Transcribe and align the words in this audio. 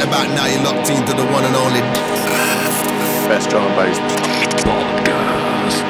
Right 0.00 0.08
about 0.08 0.28
now, 0.34 0.46
you're 0.46 0.62
locked 0.62 0.88
into 0.88 1.12
the 1.12 1.26
one 1.30 1.44
and 1.44 1.54
only 1.54 1.82
best 3.28 3.50
drum 3.50 3.64
and 3.64 3.76
bass 3.76 3.98
podcast. 4.64 5.82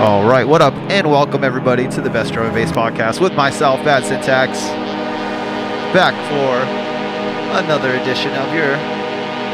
All 0.00 0.28
right, 0.28 0.46
what 0.46 0.60
up, 0.60 0.74
and 0.90 1.10
welcome 1.10 1.42
everybody 1.42 1.88
to 1.88 2.02
the 2.02 2.10
Best 2.10 2.34
Drum 2.34 2.44
and 2.44 2.54
Bass 2.54 2.70
Podcast 2.70 3.18
with 3.18 3.32
myself, 3.32 3.82
Bad 3.82 4.04
Syntax, 4.04 4.60
back 5.94 6.12
for 6.28 6.60
another 7.64 7.94
edition 7.94 8.30
of 8.32 8.52
your 8.52 8.76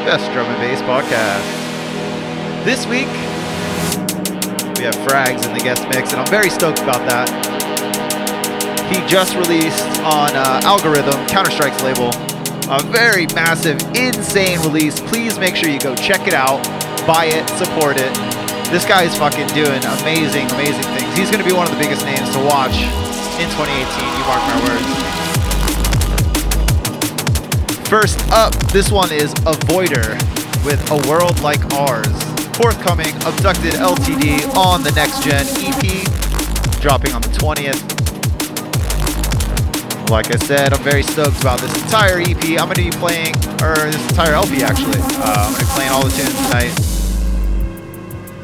Best 0.03 0.33
Drum 0.33 0.47
and 0.47 0.59
Bass 0.59 0.83
Podcast. 0.83 1.45
This 2.65 2.89
week, 2.89 3.07
we 4.79 4.83
have 4.83 4.97
Fragz 5.07 5.47
in 5.47 5.57
the 5.57 5.63
guest 5.63 5.87
mix, 5.91 6.11
and 6.11 6.21
I'm 6.21 6.27
very 6.27 6.51
stoked 6.51 6.81
about 6.81 7.07
that. 7.09 7.31
He 8.93 8.97
just 9.07 9.37
released 9.37 9.87
on 10.01 10.35
uh, 10.35 10.61
Algorithm, 10.65 11.25
Counterstrike's 11.29 11.81
label, 11.85 12.11
a 12.69 12.83
very 12.85 13.27
massive, 13.35 13.81
insane 13.95 14.61
release. 14.61 15.01
Please 15.01 15.39
make 15.39 15.57
sure 15.57 15.69
you 15.69 15.79
go 15.79 15.95
check 15.95 16.27
it 16.27 16.35
out, 16.35 16.65
buy 17.07 17.27
it, 17.27 17.49
support 17.59 17.97
it. 17.99 18.13
This 18.71 18.85
guy 18.87 19.03
is 19.05 19.15
fucking 19.17 19.49
doing 19.49 19.85
amazing, 20.01 20.51
amazing 20.53 20.83
things. 20.97 21.17
He's 21.17 21.31
going 21.31 21.43
to 21.43 21.49
be 21.49 21.55
one 21.55 21.67
of 21.67 21.73
the 21.73 21.79
biggest 21.79 22.05
names 22.07 22.31
to 22.33 22.39
watch 22.41 22.75
in 23.39 23.49
2018. 23.53 23.69
You 24.17 24.25
mark 24.25 24.43
my 24.49 24.59
words. 24.65 24.89
First 27.89 28.19
up, 28.33 28.55
this 28.73 28.91
one 28.91 29.13
is 29.13 29.35
Avoider 29.45 30.17
with 30.65 30.81
A 30.91 30.97
World 31.09 31.41
Like 31.41 31.63
Ours. 31.75 32.09
Forthcoming 32.57 33.15
Abducted 33.27 33.75
LTD 33.75 34.55
on 34.57 34.83
the 34.83 34.93
Next 34.93 35.23
Gen 35.23 35.47
EP, 35.59 36.81
dropping 36.81 37.13
on 37.13 37.21
the 37.21 37.29
20th. 37.29 37.94
Like 40.11 40.33
I 40.33 40.37
said, 40.37 40.73
I'm 40.73 40.83
very 40.83 41.03
stoked 41.03 41.41
about 41.41 41.61
this 41.61 41.75
entire 41.83 42.21
EP. 42.21 42.45
I'm 42.61 42.67
going 42.69 42.75
to 42.75 42.85
be 42.85 42.91
playing, 42.91 43.35
or 43.63 43.75
this 43.75 44.09
entire 44.11 44.35
LP 44.35 44.63
actually. 44.63 45.01
Uh, 45.01 45.49
I'm 45.49 45.53
going 45.53 45.61
to 45.61 45.67
be 45.67 45.73
playing 45.73 45.91
all 45.91 46.05
the 46.05 46.11
tunes 46.11 46.35
tonight. 46.47 46.95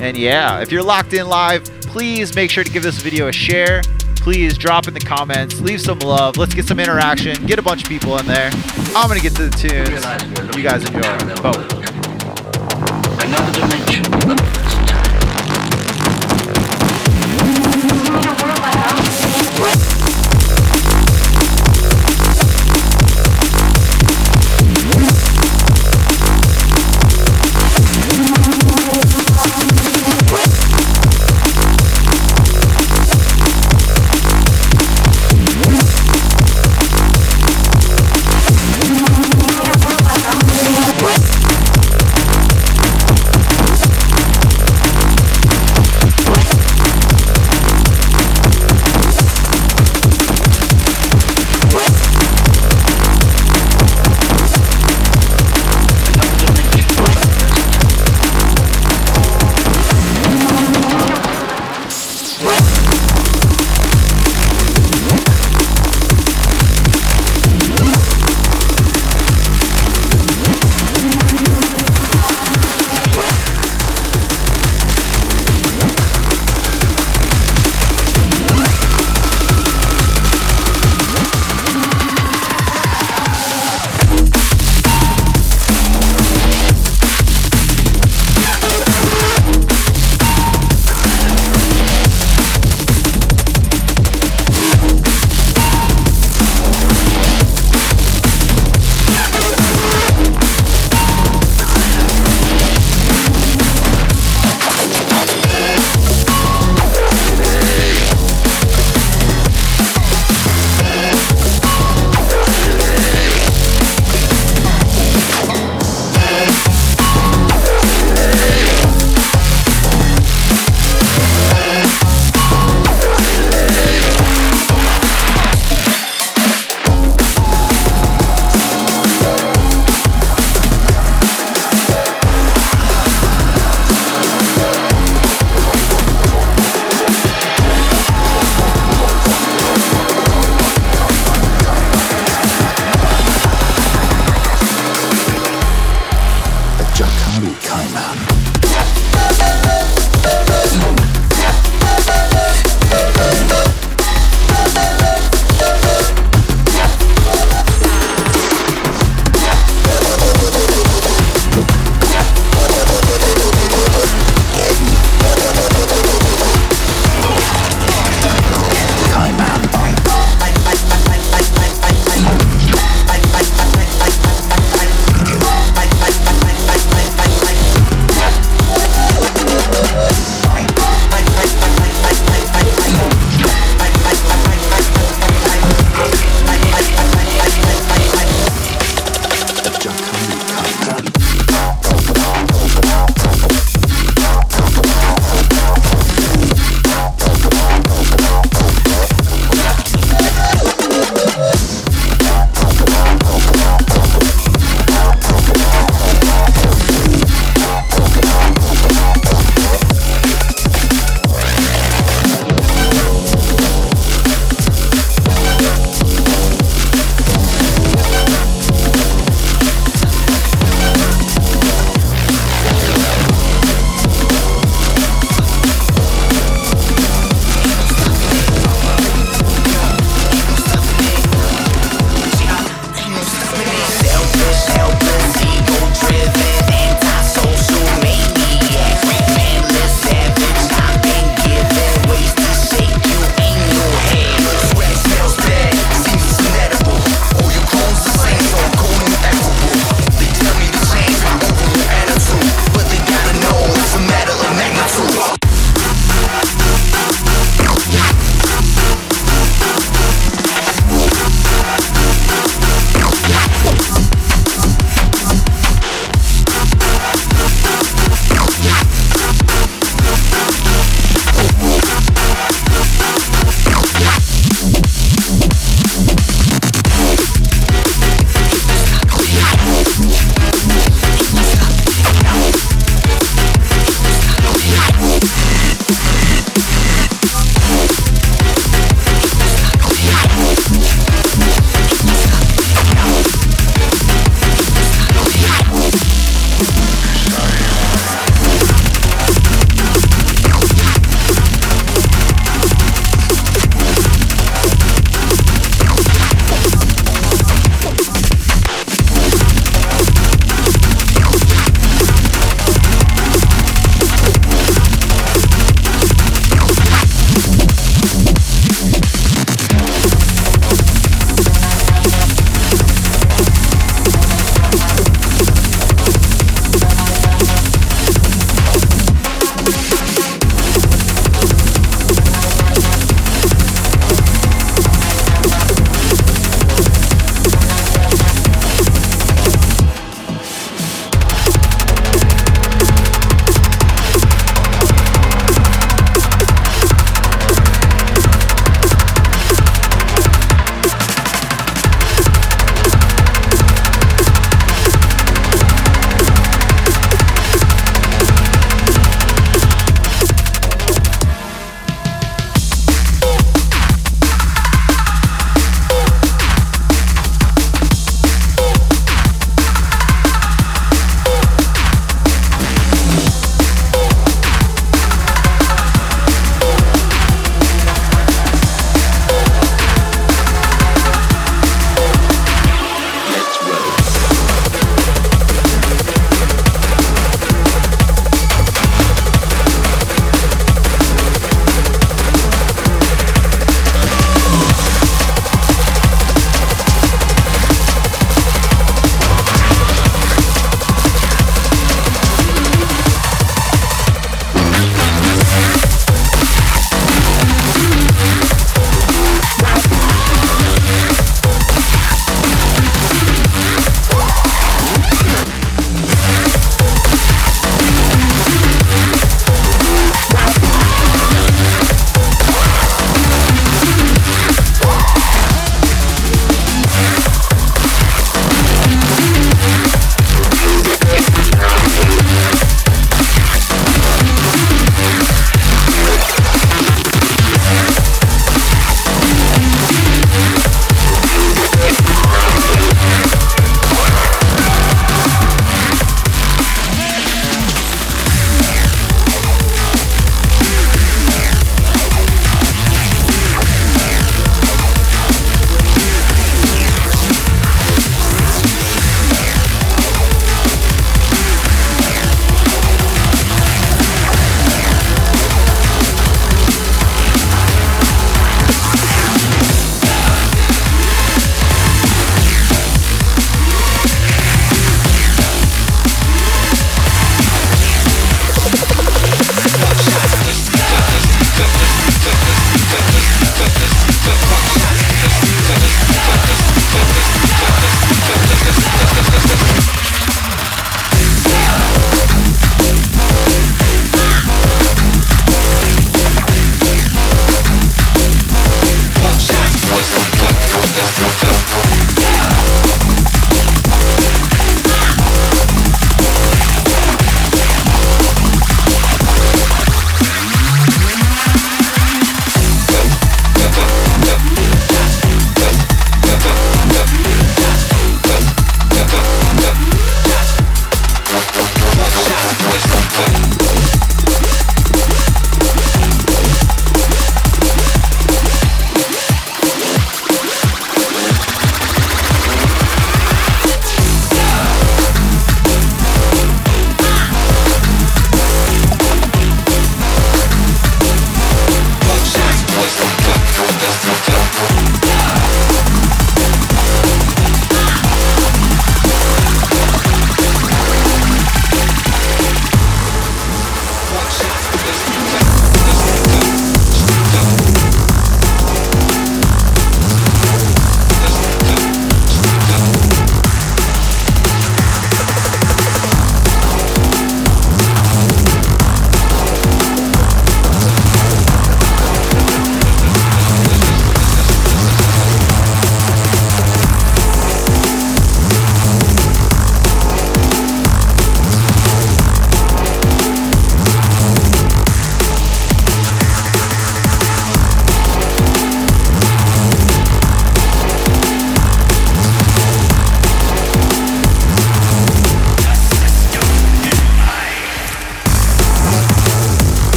And 0.00 0.16
yeah, 0.16 0.60
if 0.60 0.70
you're 0.70 0.84
locked 0.84 1.12
in 1.12 1.28
live, 1.28 1.64
please 1.82 2.34
make 2.36 2.50
sure 2.50 2.62
to 2.62 2.70
give 2.70 2.82
this 2.84 2.98
video 2.98 3.26
a 3.28 3.32
share. 3.32 3.82
Please 4.16 4.56
drop 4.56 4.88
in 4.88 4.94
the 4.94 5.00
comments, 5.00 5.60
leave 5.60 5.80
some 5.80 5.98
love. 6.00 6.36
Let's 6.36 6.54
get 6.54 6.66
some 6.66 6.78
interaction, 6.78 7.44
get 7.46 7.58
a 7.58 7.62
bunch 7.62 7.82
of 7.82 7.88
people 7.88 8.18
in 8.18 8.26
there. 8.26 8.50
I'm 8.94 9.08
going 9.08 9.20
to 9.20 9.28
get 9.28 9.34
to 9.36 9.48
the 9.48 9.56
tunes. 9.56 10.56
You 10.56 10.62
guys 10.62 10.84
enjoy. 10.84 11.02
Both. 11.42 11.72
Another 13.24 13.52
dimension. 13.60 14.58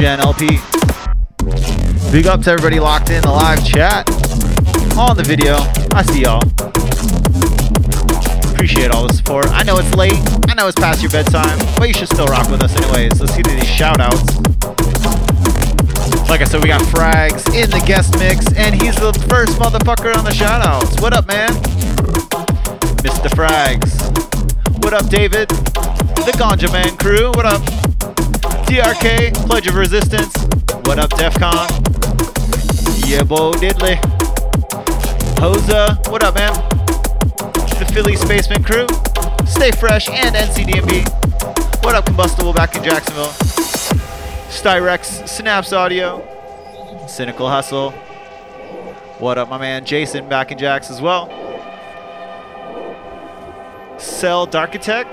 Gen 0.00 0.18
LP. 0.18 0.58
Big 2.10 2.26
up 2.26 2.40
to 2.40 2.50
everybody 2.50 2.80
locked 2.80 3.10
in 3.10 3.20
the 3.20 3.30
live 3.30 3.62
chat 3.66 4.08
on 4.96 5.14
the 5.14 5.22
video. 5.22 5.56
I 5.92 6.00
see 6.00 6.22
y'all. 6.22 6.40
Appreciate 8.54 8.90
all 8.92 9.06
the 9.06 9.12
support. 9.12 9.48
I 9.50 9.62
know 9.62 9.76
it's 9.76 9.94
late. 9.94 10.16
I 10.48 10.54
know 10.54 10.68
it's 10.68 10.80
past 10.80 11.02
your 11.02 11.10
bedtime, 11.10 11.58
but 11.76 11.86
you 11.86 11.92
should 11.92 12.08
still 12.08 12.24
rock 12.28 12.50
with 12.50 12.62
us 12.62 12.74
anyways. 12.76 13.20
Let's 13.20 13.36
get 13.36 13.44
to 13.44 13.50
these 13.50 13.68
shout 13.68 14.00
outs. 14.00 14.38
Like 16.30 16.40
I 16.40 16.44
said, 16.44 16.62
we 16.62 16.68
got 16.68 16.80
Fragz 16.80 17.52
in 17.52 17.68
the 17.68 17.84
guest 17.86 18.18
mix, 18.18 18.50
and 18.56 18.74
he's 18.74 18.96
the 18.96 19.12
first 19.28 19.58
motherfucker 19.58 20.16
on 20.16 20.24
the 20.24 20.32
shout 20.32 20.62
outs. 20.62 20.98
What 21.02 21.12
up, 21.12 21.26
man? 21.26 21.50
Mr. 23.04 23.28
Fragz. 23.28 24.00
What 24.82 24.94
up, 24.94 25.10
David? 25.10 25.50
The 25.50 26.32
Ganja 26.38 26.72
Man 26.72 26.96
crew. 26.96 27.28
What 27.32 27.44
up? 27.44 27.60
DRK, 28.70 29.34
Pledge 29.48 29.66
of 29.66 29.74
Resistance. 29.74 30.32
What 30.86 31.00
up, 31.00 31.10
DEFCON? 31.10 31.66
Yeah, 33.04 33.24
Bo 33.24 33.50
Diddley. 33.50 33.96
Hosa, 35.40 36.08
what 36.08 36.22
up, 36.22 36.36
man? 36.36 36.52
The 37.80 37.90
Philly 37.92 38.14
Spaceman 38.14 38.62
crew. 38.62 38.86
Stay 39.44 39.72
fresh 39.72 40.08
and 40.08 40.36
NCDNB. 40.36 41.84
What 41.84 41.96
up, 41.96 42.06
Combustible 42.06 42.52
back 42.52 42.76
in 42.76 42.84
Jacksonville? 42.84 43.32
Styrex, 44.50 45.28
Snaps 45.28 45.72
Audio. 45.72 46.24
Cynical 47.08 47.48
Hustle. 47.48 47.90
What 49.18 49.36
up, 49.36 49.48
my 49.48 49.58
man 49.58 49.84
Jason 49.84 50.28
back 50.28 50.52
in 50.52 50.58
Jacks 50.58 50.92
as 50.92 51.00
well. 51.00 51.26
Cell 53.98 54.46
Darkitect. 54.46 55.08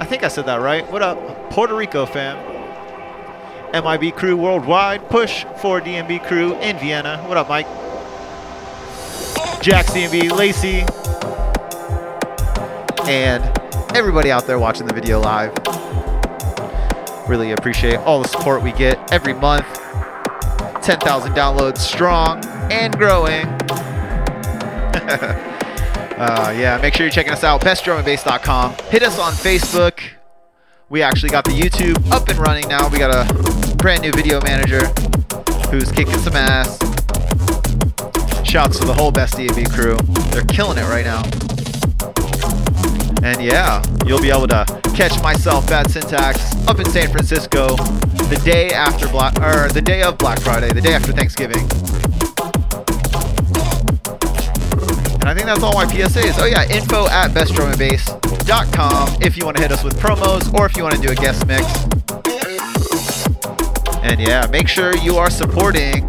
I 0.00 0.04
think 0.04 0.24
I 0.24 0.28
said 0.28 0.46
that 0.46 0.56
right. 0.60 0.90
What 0.90 1.02
up, 1.02 1.52
Puerto 1.52 1.76
Rico 1.76 2.04
fam? 2.04 2.55
MIB 3.72 4.14
crew 4.16 4.36
worldwide. 4.36 5.08
Push 5.08 5.44
for 5.60 5.80
DNB 5.80 6.26
crew 6.26 6.54
in 6.56 6.78
Vienna. 6.78 7.22
What 7.26 7.36
up, 7.36 7.48
Mike? 7.48 7.66
Jax 9.62 9.90
DNB, 9.90 10.30
Lacey, 10.30 10.84
and 13.08 13.42
everybody 13.96 14.30
out 14.30 14.46
there 14.46 14.58
watching 14.58 14.86
the 14.86 14.94
video 14.94 15.18
live. 15.20 15.52
Really 17.28 17.52
appreciate 17.52 17.96
all 17.96 18.22
the 18.22 18.28
support 18.28 18.62
we 18.62 18.72
get 18.72 19.12
every 19.12 19.34
month. 19.34 19.66
10,000 20.82 21.32
downloads 21.32 21.78
strong 21.78 22.44
and 22.70 22.96
growing. 22.96 23.46
uh, 26.16 26.54
yeah, 26.56 26.78
make 26.80 26.94
sure 26.94 27.06
you're 27.06 27.12
checking 27.12 27.32
us 27.32 27.42
out. 27.42 27.60
bestdrumandbass.com. 27.62 28.74
Hit 28.90 29.02
us 29.02 29.18
on 29.18 29.32
Facebook. 29.32 30.00
We 30.88 31.02
actually 31.02 31.30
got 31.30 31.44
the 31.44 31.50
YouTube 31.50 32.08
up 32.12 32.28
and 32.28 32.38
running 32.38 32.68
now. 32.68 32.88
We 32.88 32.98
got 32.98 33.12
a 33.12 33.55
brand 33.86 34.02
new 34.02 34.10
video 34.10 34.40
manager 34.40 34.84
who's 35.70 35.92
kicking 35.92 36.18
some 36.18 36.34
ass. 36.34 36.76
Shouts 38.44 38.80
to 38.80 38.84
the 38.84 38.92
whole 38.92 39.12
Best 39.12 39.34
DNB 39.34 39.70
crew. 39.72 39.96
They're 40.32 40.42
killing 40.46 40.76
it 40.76 40.88
right 40.88 41.04
now. 41.04 41.22
And 43.22 43.40
yeah, 43.40 43.84
you'll 44.04 44.20
be 44.20 44.30
able 44.30 44.48
to 44.48 44.64
catch 44.96 45.22
myself, 45.22 45.68
Bad 45.68 45.88
Syntax, 45.88 46.56
up 46.66 46.80
in 46.80 46.86
San 46.86 47.12
Francisco 47.12 47.76
the 48.26 48.42
day 48.44 48.70
after 48.70 49.06
Black, 49.06 49.38
or 49.38 49.68
the 49.68 49.82
day 49.82 50.02
of 50.02 50.18
Black 50.18 50.40
Friday, 50.40 50.72
the 50.72 50.80
day 50.80 50.92
after 50.92 51.12
Thanksgiving. 51.12 51.62
And 55.20 55.28
I 55.28 55.32
think 55.32 55.46
that's 55.46 55.62
all 55.62 55.74
my 55.74 55.84
PSAs. 55.84 56.40
Oh 56.40 56.46
yeah, 56.46 56.68
info 56.68 57.06
at 57.06 57.30
bestdrumandbass.com 57.30 59.22
if 59.22 59.38
you 59.38 59.44
want 59.44 59.58
to 59.58 59.62
hit 59.62 59.70
us 59.70 59.84
with 59.84 59.96
promos 60.00 60.52
or 60.54 60.66
if 60.66 60.76
you 60.76 60.82
want 60.82 60.96
to 60.96 61.00
do 61.00 61.12
a 61.12 61.14
guest 61.14 61.46
mix. 61.46 61.95
And 64.06 64.20
yeah, 64.20 64.46
make 64.52 64.68
sure 64.68 64.96
you 64.98 65.16
are 65.16 65.28
supporting 65.28 66.08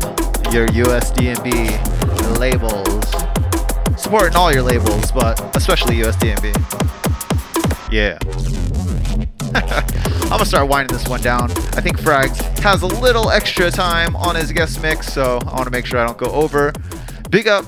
your 0.54 0.68
USDNB 0.68 2.38
labels. 2.38 4.00
Supporting 4.00 4.36
all 4.36 4.54
your 4.54 4.62
labels, 4.62 5.12
but 5.12 5.58
especially 5.58 5.96
USDNB. 5.96 6.54
Yeah. 7.92 8.20
I'm 10.26 10.30
gonna 10.30 10.46
start 10.46 10.70
winding 10.70 10.96
this 10.96 11.08
one 11.08 11.22
down. 11.22 11.50
I 11.50 11.82
think 11.82 11.98
Fragz 12.00 12.38
has 12.60 12.84
a 12.84 12.88
little 12.88 13.32
extra 13.32 13.72
time 13.72 14.16
on 14.16 14.36
his 14.36 14.52
guest 14.52 14.80
mix, 14.84 15.12
so 15.12 15.40
I 15.48 15.56
want 15.56 15.66
to 15.66 15.72
make 15.72 15.88
sure 15.88 16.00
I 16.00 16.06
don't 16.06 16.20
go 16.20 16.28
over. 16.28 16.74
Big 17.32 17.48
up, 17.48 17.66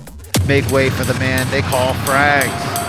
make 0.48 0.70
way 0.70 0.92
for 0.92 1.06
the 1.06 1.16
man 1.16 1.50
they 1.50 1.62
call 1.62 1.96
Fragz. 2.06 2.89